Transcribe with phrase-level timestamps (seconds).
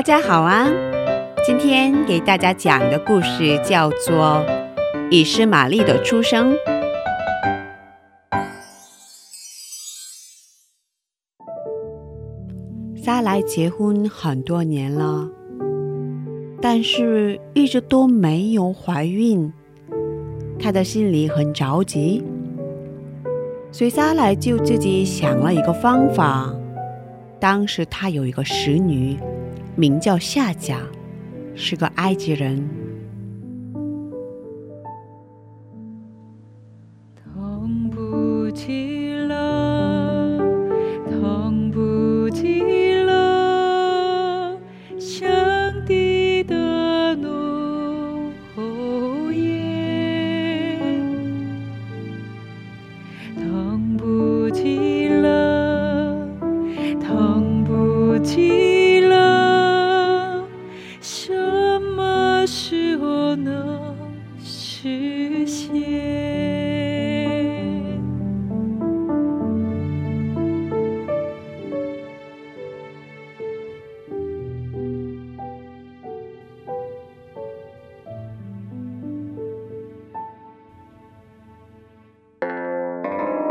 [0.00, 0.66] 大家好啊！
[1.44, 4.42] 今天给大家讲的故事叫做
[5.10, 6.54] 《以诗玛丽的出生》。
[12.96, 15.28] 莎莱结婚很多年了，
[16.62, 19.52] 但是一直都没有怀孕，
[20.58, 22.24] 她的心里很着急，
[23.70, 26.50] 所以莎莱就自己想了一个方法。
[27.38, 29.18] 当时她有一个使女，
[29.80, 30.78] 名叫夏甲，
[31.54, 32.62] 是个埃及人。
[63.36, 63.96] 能
[64.38, 65.80] 实现？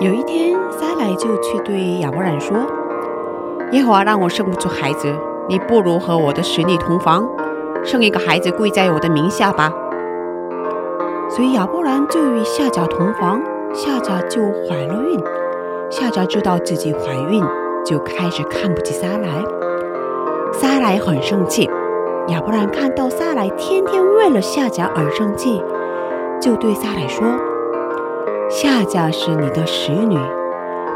[0.00, 2.56] 有一天，撒来就去对亚伯兰说
[3.72, 5.14] ：“耶和华让我生不出孩子，
[5.46, 7.28] 你不如和我的使女同房，
[7.84, 9.72] 生一个孩子跪在我的名下吧。”
[11.30, 13.40] 所以亚伯兰就与夏甲同房，
[13.72, 15.20] 夏甲就怀了孕。
[15.90, 17.42] 夏甲知道自己怀孕，
[17.84, 19.28] 就开始看不起撒莱。
[20.52, 21.70] 撒莱很生气。
[22.28, 25.60] 亚伯兰看到撒莱天天为了夏甲而生气，
[26.40, 27.26] 就对撒莱说
[28.50, 30.16] ：“夏甲是你的使女，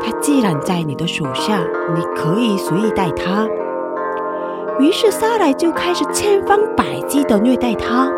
[0.01, 1.61] 她既然在你的手下，
[1.95, 3.49] 你可以随意待她。”
[4.81, 8.11] 于是撒莱就开始千方百计地虐待他。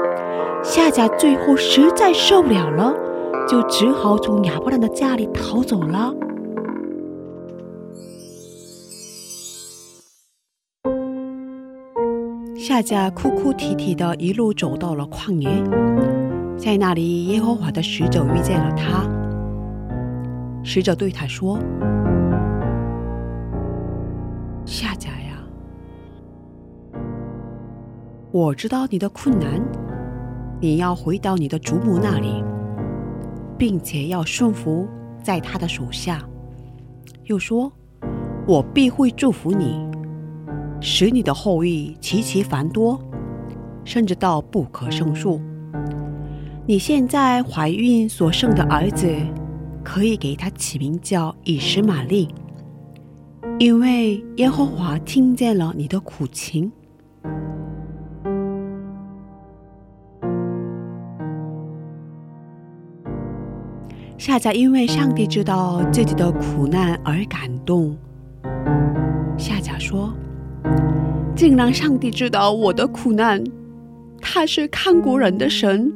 [0.62, 2.94] 夏甲最后实在受不了了，
[3.46, 6.12] 就只好从亚伯兰的家里逃走了。
[12.56, 15.48] 夏甲哭哭啼啼的一路走到了旷野，
[16.58, 19.04] 在那里，耶和华的使者遇见了他。
[20.64, 21.60] 使者对他说
[24.66, 25.45] ：“夏甲呀，
[28.36, 29.58] 我知道你的困难，
[30.60, 32.44] 你要回到你的祖母那里，
[33.56, 34.86] 并且要顺服
[35.22, 36.22] 在他的手下。
[37.24, 37.72] 又说，
[38.46, 39.88] 我必会祝福你。”
[40.82, 43.00] 使你的后裔极其繁多，
[43.84, 45.40] 甚至到不可胜数。
[46.66, 49.10] 你现在怀孕所生的儿子，
[49.82, 52.28] 可以给他起名叫以实玛利，
[53.58, 56.70] 因为耶和华听见了你的苦情。
[64.18, 67.96] 夏甲因为上帝知道自己的苦难而感动。
[69.36, 70.12] 夏甲说。
[71.36, 73.44] 竟让上帝知道我的苦难，
[74.22, 75.92] 他是看顾人的神。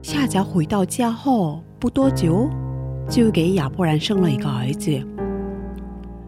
[0.00, 2.48] 夏甲回到家后不多久，
[3.08, 4.92] 就给亚伯兰生了一个儿子。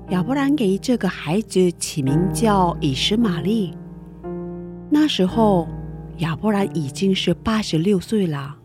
[0.09, 3.73] 亚伯兰给这个孩子起名叫以实玛利。
[4.91, 5.69] 那时候，
[6.23, 8.62] 亚伯兰已经是八十六岁了。